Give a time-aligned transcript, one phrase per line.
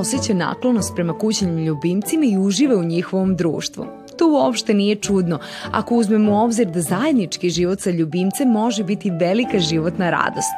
[0.00, 3.86] osjeća naklonost prema kućnim ljubimcima i uživa u njihovom društvu.
[4.18, 5.38] To uopšte nije čudno
[5.70, 10.54] ako uzmemo u obzir da zajednički život sa ljubimcem može biti velika životna radost.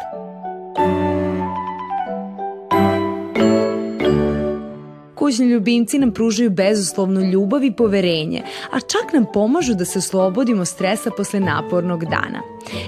[5.15, 10.65] Kućni ljubimci nam pružaju bezuslovnu ljubav i poverenje, a čak nam pomažu da se oslobodimo
[10.65, 12.43] stresa posle napornog dana.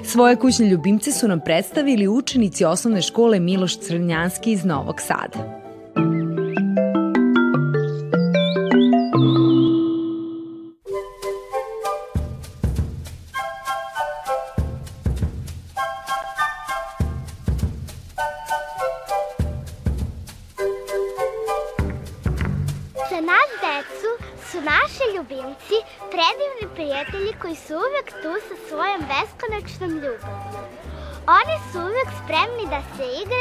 [0.05, 5.64] Svoje kućne ljubimce su nam predstavili učenici osnovne škole Miloš Crnjanski iz Novog Sada.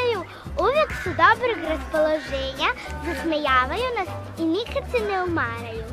[0.03, 0.23] Igraju,
[0.59, 2.69] uvek su dobrog raspoloženja,
[3.05, 4.09] zasmejavaju nas
[4.39, 5.85] i nikad se ne umaraju.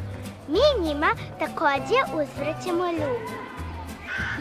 [0.48, 3.50] Mi njima takođe uzvraćamo ljubav.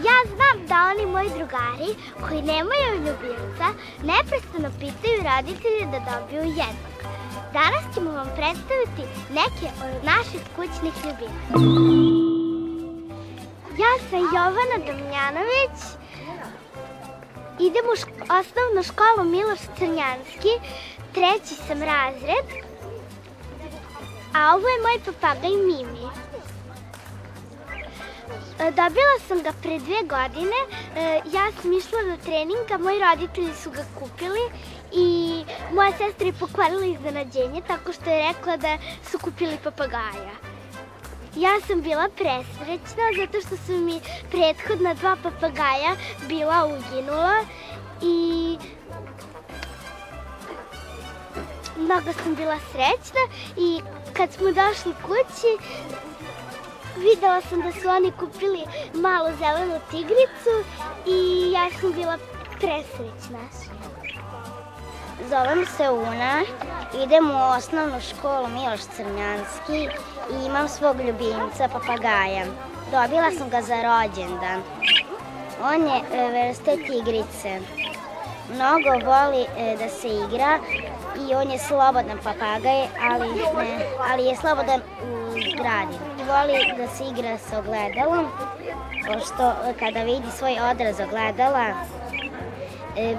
[0.08, 1.90] Ja znam da oni moji drugari
[2.28, 3.68] koji nemaju ljubimca
[4.04, 6.98] neprestano pitaju roditelje da dobiju jednog.
[7.54, 12.10] Danas ćemo vam predstaviti neke od naših kućnih ljubimaca.
[13.82, 15.99] Ja sam Jovana Damjanović.
[17.60, 18.08] Idem u šk
[18.40, 20.54] osnovnu školu Miloš Crnjanski.
[21.14, 22.48] Treći sam razred.
[24.34, 26.08] A ovo je moj papagaj Mimi.
[28.60, 30.60] E, dobila sam ga pre dve godine.
[30.96, 34.44] E, ja sam išla do treninga, moji roditelji su ga kupili
[34.92, 35.44] i
[35.74, 38.78] moja sestra je pokvarila iznenađenje tako što je rekla da
[39.12, 40.49] su kupili papagaja.
[41.40, 44.00] Ja sam bila presrećna zato što su mi
[44.32, 45.96] prethodna dva papagaja
[46.28, 47.46] bila uginula
[48.02, 48.58] i
[51.78, 53.24] mnogo sam bila srećna
[53.58, 53.82] i
[54.14, 55.52] kad smo došli kući
[56.98, 58.64] videla sam da su oni kupili
[58.94, 60.56] malu zelenu tigricu
[61.08, 62.18] i ja sam bila
[62.60, 63.40] presrećna.
[65.30, 66.42] Zovem se Una,
[67.04, 69.90] idem u osnovnu školu Miloš Crnjanski
[70.32, 72.46] i imam svog ljubimca, papagaja.
[72.92, 74.62] Dobila sam ga za rođendan.
[75.64, 77.60] On je e, vrste tigrice.
[78.54, 80.60] Mnogo voli e, da se igra
[81.28, 85.98] i on je slobodan papagaj, ali, ne, ali je slobodan u zgradi.
[86.28, 88.28] Voli da se igra sa ogledalom,
[89.08, 91.66] pošto e, kada vidi svoj odraz ogledala,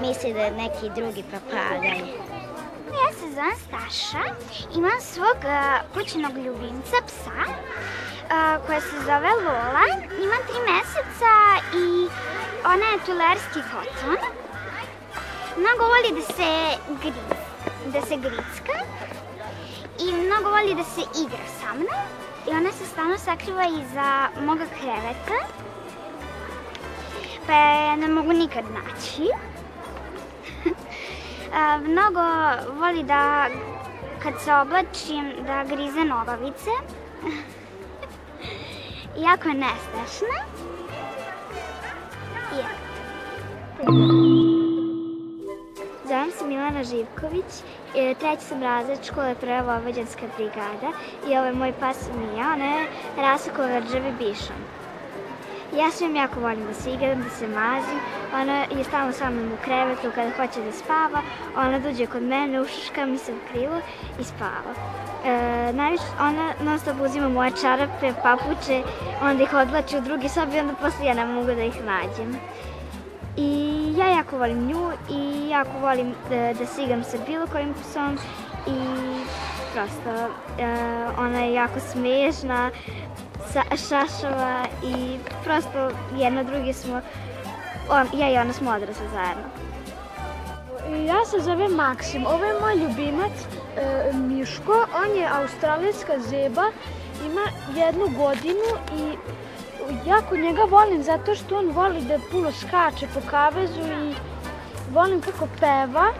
[0.00, 1.98] misli da neki drugi papagaj.
[2.98, 4.22] Ja se zovem Staša,
[4.76, 9.84] imam svog uh, kućnog ljubimca, psa, uh, koja se zove Lola.
[10.24, 11.32] Ima tri meseca
[11.74, 12.08] i
[12.64, 14.16] ona je tulerski koton.
[15.56, 16.50] Mnogo voli da se
[17.02, 17.40] griz,
[17.92, 18.76] da se gricka
[19.98, 22.04] i mnogo voli da se igra sa mnom.
[22.48, 25.38] I ona se stalno sakriva iza moga kreveta,
[27.46, 29.30] pa je ne mogu nikad naći
[31.82, 32.20] mnogo
[32.80, 33.46] voli da
[34.22, 36.70] kad se oblačim da grize nogavice.
[39.26, 40.36] jako je nestašna.
[42.56, 42.64] Je.
[46.08, 47.44] Zovem se Milana Živković,
[47.96, 50.90] e, treći sam razred škole Prva Vojvođanska brigada
[51.28, 52.86] i ovo je moj pas Mija, ona je
[53.16, 54.79] rasokova rđavi bišom.
[55.78, 57.98] Ja svim jako volim da se igram, da se mazim.
[58.34, 61.22] Ona je stalno sa mnom u krevetu kada hoće da spava.
[61.56, 63.76] Ona dođe kod mene, ušuška mi se u krilu
[64.20, 64.72] i spava.
[65.24, 68.82] E, najviše, ona non stop uzima moje čarape, papuče,
[69.22, 72.36] onda ih odlači u drugi sobi onda posle ja ne mogu da ih nađem.
[73.36, 77.74] I ja jako volim nju i jako volim da, da se igram sa bilo kojim
[77.74, 78.18] psom
[78.66, 78.80] i
[79.72, 80.10] prosto
[80.58, 80.66] e,
[81.18, 82.70] ona je jako smiješna,
[83.88, 87.00] šašava i prosto jedno drugi smo,
[87.90, 89.44] on, ja i ona smo odrasli zajedno.
[91.06, 93.32] Ja se zovem Maksim, ovo je moj ljubimac
[93.76, 96.64] e, Miško, on je australijska zeba,
[97.26, 97.46] ima
[97.76, 99.16] jednu godinu i
[100.06, 104.14] jako njega volim zato što on voli da puno skače po kavezu i
[104.92, 106.12] volim kako peva.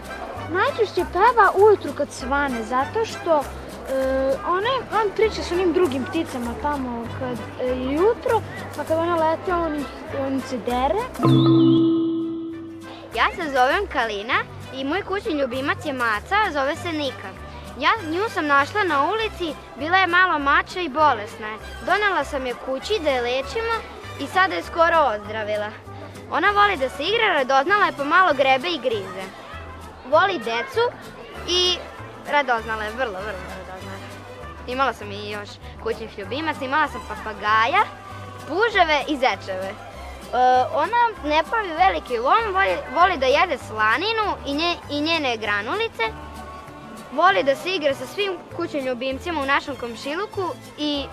[0.51, 3.43] Najčešće peva ujutru kad svane, zato što
[3.91, 8.43] E, ona, on priča sa onim drugim pticama tamo kad e, jutro,
[8.77, 9.85] pa kad ona lete, on,
[10.27, 11.03] on se dere.
[13.17, 14.39] Ja se zovem Kalina
[14.75, 17.31] i moj kućni ljubimac je maca, zove se Nika.
[17.81, 21.59] Ja nju sam našla na ulici, bila je malo mača i bolesna je.
[21.87, 23.75] Donela sam je kući da je lečimo
[24.21, 25.71] i sada je skoro ozdravila.
[26.31, 29.25] Ona voli da se igra, radoznala je pomalo grebe i grize.
[30.11, 30.85] Voli decu
[31.49, 31.77] i
[32.31, 33.60] radoznala je, vrlo, vrlo.
[34.71, 35.49] Imala sam i još
[35.83, 37.83] kućnih ljubimaca, imala sam papagaja,
[38.49, 39.69] puževe i zečeve.
[39.69, 39.75] E,
[40.75, 46.05] ona ne pravi veliki lom, voli, voli da jede slaninu i, nje, i njene granulice,
[47.13, 50.45] voli da se igra sa svim kućnim ljubimcima u našem komšiluku
[50.79, 51.05] i...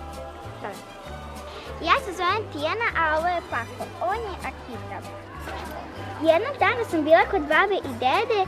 [1.82, 3.84] Ja se zovem Tijana, a ovo je Pako.
[4.00, 5.08] On je Akita.
[6.22, 8.40] Jednog dana sam bila kod babe i dede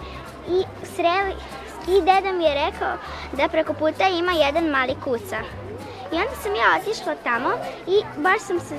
[0.48, 0.64] i
[0.96, 1.34] sreli,
[1.88, 2.96] i deda mi je rekao
[3.32, 5.38] da preko puta ima jedan mali kuca.
[6.12, 7.50] I onda sam ja otišla tamo
[7.86, 8.74] i baš sam se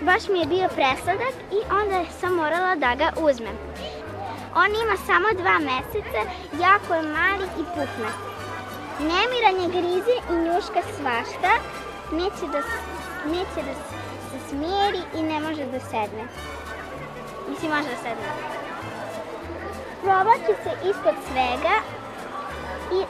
[0.00, 3.56] baš mi je bio presladak i onda sam morala da ga uzmem.
[4.54, 6.22] On ima samo dva meseca,
[6.64, 8.16] jako je mali i puknat.
[8.98, 11.52] Nemiran je grize i njuška svašta,
[12.12, 12.60] neće da,
[13.34, 13.74] neće da
[14.30, 16.24] se smijeri i ne može da sedne.
[17.48, 18.28] Mislim, može da sedne.
[20.02, 22.01] Provlači se ispod svega
[22.92, 23.04] i,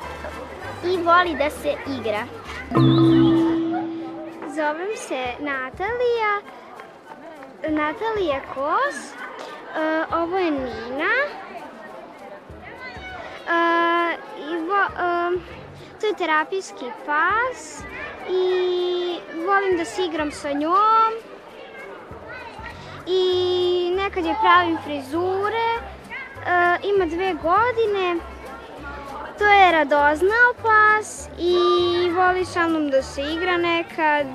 [0.92, 2.24] i voli da se igra.
[4.54, 6.40] Zovem se Natalija,
[7.68, 11.14] Natalija Kos, uh, ovo je Nina.
[13.42, 15.40] Uh, i vo, uh,
[16.00, 17.82] to je terapijski pas
[18.28, 21.12] i volim da se igram sa njom.
[23.06, 28.16] I nekad je pravim frizure, uh, ima dve godine,
[29.38, 31.56] to je radoznao pas i
[32.10, 34.26] voli sa mnom da se igra nekad,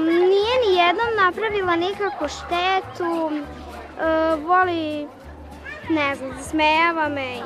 [0.00, 3.30] nije ni jednom napravila nikakvu štetu,
[4.46, 5.08] voli,
[5.88, 7.36] ne znam, smejava me.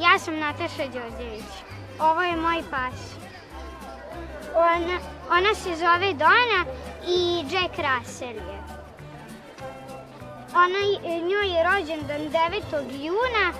[0.00, 1.52] Ja sam Nataša Đorđević.
[2.00, 3.14] Ovo je moj pas.
[4.54, 4.98] Ona,
[5.30, 6.64] ona se zove Dona
[7.06, 8.62] i Jack Russell je.
[10.54, 10.78] Ona,
[11.28, 13.04] njoj je rođendan 9.
[13.04, 13.52] juna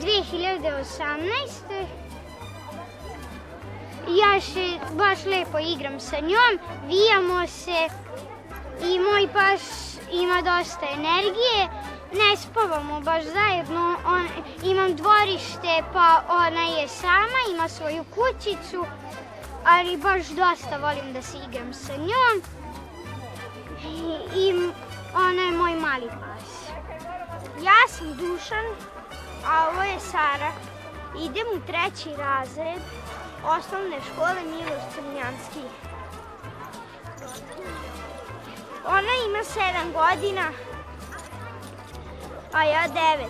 [0.00, 1.86] 2018
[4.08, 7.88] ja se baš lepo igram sa njom, vijamo se
[8.82, 11.68] i moj pas ima dosta energije.
[12.12, 14.28] Ne spavamo baš zajedno, on,
[14.62, 18.86] imam dvorište pa ona je sama, ima svoju kućicu,
[19.64, 22.42] ali baš dosta volim da se igram sa njom.
[23.84, 24.70] I, i
[25.14, 26.68] ona je moj mali pas.
[27.62, 28.64] Ja sam Dušan,
[29.48, 30.52] a ovo je Sara.
[31.18, 32.82] Idem u treći razred
[33.44, 35.64] osnovne škole Miloš Crnjanski.
[38.86, 40.50] Ona ima 7 godina,
[42.52, 43.26] a ja 9.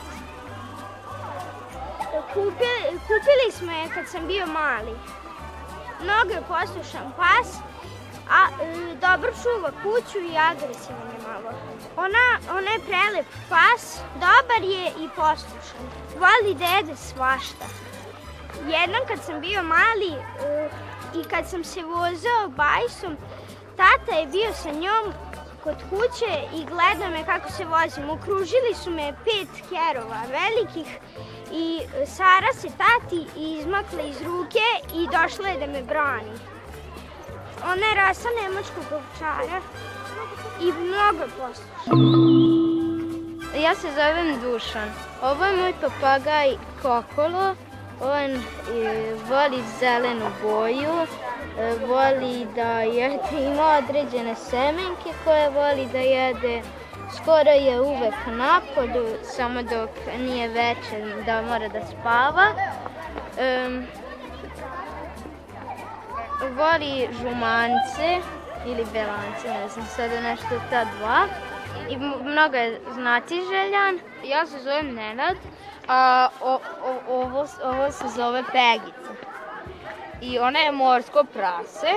[2.35, 4.97] Kupili, kupili smo je kad sam bio mali.
[6.03, 7.57] Mnogo je poslušan pas,
[8.31, 11.51] a e, dobro čuva kuću i agresivan je malo.
[11.97, 15.85] Ona, ona je prelep pas, dobar je i poslušan.
[16.19, 17.67] Voli jede svašta.
[18.57, 23.17] Jednom kad sam bio mali uh, i kad sam se vozao bajsom,
[23.77, 25.13] tata je bio sa njom
[25.65, 28.11] kod kuće i gleda me kako se vozim.
[28.11, 30.99] Okružili su me pet kerova velikih
[31.53, 36.56] i Sara se tati izmakla iz ruke i došla je da me brani.
[37.73, 39.61] Ona je rasa nemačkog ovčara
[40.61, 41.91] i mnogo posluša.
[43.63, 44.91] Ja se zovem Dušan.
[45.23, 47.55] Ovo je moj papagaj Kokolo.
[48.01, 48.41] On e,
[49.29, 51.07] voli zelenu boju,
[51.59, 56.63] e, voli da jede, ima određene semenke koje voli da jede.
[57.17, 62.47] Skoro je uvek napolju, samo dok nije večer da mora da spava.
[63.67, 63.87] Um,
[66.41, 68.21] voli žumance
[68.67, 71.27] ili belance, ne znam sada nešto ta dva.
[71.89, 74.01] I mnogo je znati željan.
[74.25, 75.37] Ja se zovem Nenad,
[75.89, 76.61] a o, o,
[77.09, 79.15] ovo, ovo se zove Pegica.
[80.21, 81.93] I ona je morsko prase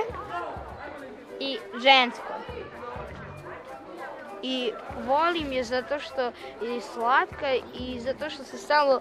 [1.40, 2.32] i žensko.
[4.42, 4.72] I
[5.06, 6.22] volim je zato što
[6.62, 9.00] je slatka i zato što se stalno uh,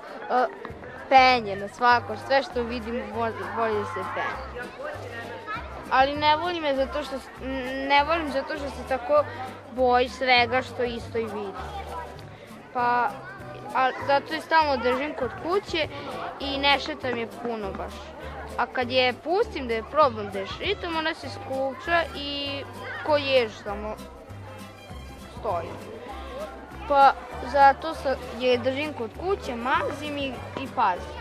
[1.09, 3.03] penje na svako, sve što vidim
[3.55, 4.88] voli da se penje.
[5.91, 7.15] Ali ne volim je zato što
[7.87, 9.23] ne volim zato što se tako
[9.71, 11.53] boji svega što isto i vidi.
[12.73, 13.09] Pa
[13.75, 15.87] a zato je stalno držim kod kuće
[16.39, 17.93] i ne šetam je puno baš.
[18.57, 22.63] A kad je pustim da je problem da je šetam, ona se skuča i
[23.05, 23.95] ko jež samo
[25.39, 25.69] stoji.
[26.87, 27.13] Pa
[27.51, 27.93] zato
[28.39, 30.27] je držim kod kuće, mazim i,
[30.63, 31.19] i pazim.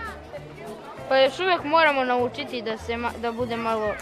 [1.09, 3.95] Pa još uvek moramo naučiti da, se, da bude malo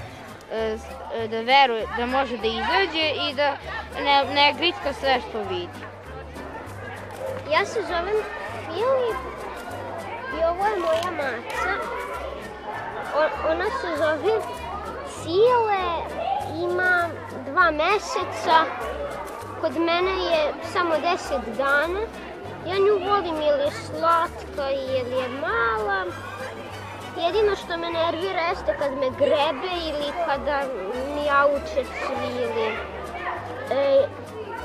[1.30, 3.56] da veruje, da može da izađe i da
[4.00, 5.80] ne, ne gritka sve što vidi.
[7.52, 8.22] Ja se zovem
[8.66, 9.16] Filip
[10.40, 11.96] i ovo je moja maca
[13.50, 14.40] ona se zove
[15.22, 15.84] Sile,
[16.62, 17.08] ima
[17.50, 18.64] dva meseca,
[19.60, 22.00] kod mene je samo 10 dana.
[22.66, 26.04] Ja nju volim jer je slatka i jer je mala.
[27.24, 30.62] Jedino što me nervira jeste kad me grebe ili kada
[31.14, 32.68] mi auče cvili.
[33.70, 34.08] E,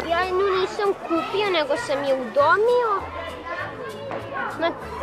[0.10, 2.92] ja nju nisam kupio, nego sam je udomio.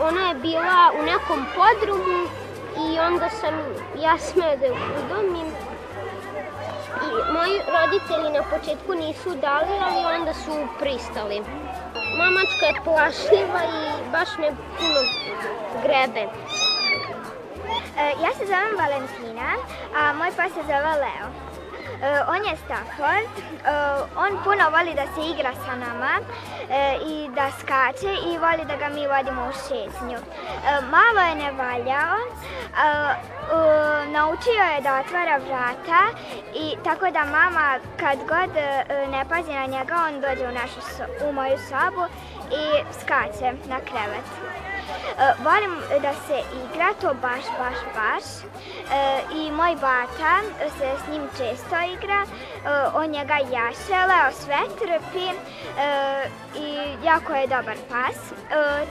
[0.01, 2.23] Ona je bila u nekom podrumu
[2.77, 3.55] i onda sam
[4.03, 5.47] ja smela da je udomim.
[7.05, 11.43] I moji roditelji na početku nisu dali, ali onda su pristali.
[12.19, 15.01] Mamačka je plašljiva i baš me puno
[15.83, 16.29] grebe.
[17.99, 19.57] E, ja se zovem Valentina,
[19.95, 21.27] a moj pas se zove Leo.
[22.03, 23.31] E, on je Stafford,
[23.65, 23.73] e,
[24.17, 26.21] on puno voli da se igra sa nama
[27.07, 30.19] i da skače i voli da ga mi vodimo u šetnju.
[30.91, 32.17] Malo je nevaljao,
[34.07, 36.03] naučio je da otvara vrata
[36.55, 38.55] i tako da mama kad god
[39.11, 40.81] ne pazi na njega on dođe u, našu,
[41.29, 42.05] u moju sobu
[42.51, 42.65] i
[43.01, 44.68] skače na krevet.
[45.19, 48.25] E, volim da se igra, to baš, baš, baš.
[48.93, 50.35] E, I moj bata
[50.79, 52.21] se s njim često igra.
[52.23, 52.27] E,
[52.95, 53.35] on njega
[53.91, 55.29] Leo sve trpi
[56.55, 58.17] i jako je dobar pas.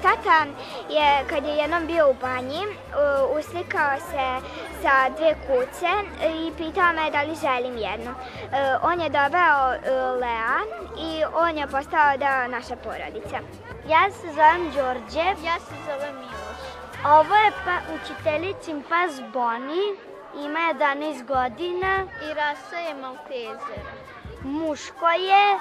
[0.02, 0.46] Tata
[0.90, 2.62] je, kad je jednom bio u banji,
[3.40, 4.48] uslikao se
[4.82, 5.92] sa dve kuce
[6.36, 8.14] i pitao me da li želim jednu.
[8.82, 9.70] On je doveo
[10.16, 10.60] Lea
[10.98, 13.67] i on je postao deo naše porodice.
[13.90, 15.28] Ja se zovem Đorđe.
[15.46, 16.62] Ja se zovem Miloš.
[17.06, 19.86] Ovo je pa, učiteljicin pas Boni.
[20.46, 22.04] Ima 11 godina.
[22.30, 23.84] I rasa je Maltezer.
[24.44, 25.58] Muško je.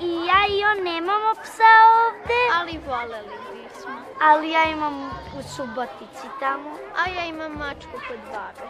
[0.00, 2.40] I ja i on nemamo psa ovde.
[2.60, 3.92] Ali voleli bismo.
[4.22, 6.70] Ali ja imam u Subotici tamo.
[6.96, 8.68] A ja imam mačku kod babe.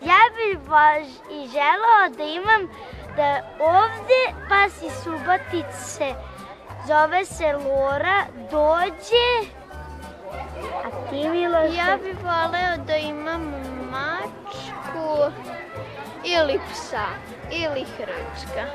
[0.00, 2.68] Ja bih baš i želao da imam
[3.16, 6.31] da ovde pas iz Subotice
[6.86, 9.52] Zove se Lora, dođe.
[10.84, 11.76] A ti Miloš?
[11.76, 13.54] Ja bih voleo da imam
[13.90, 15.32] mačku
[16.24, 17.06] ili psa
[17.50, 18.66] ili hrčka.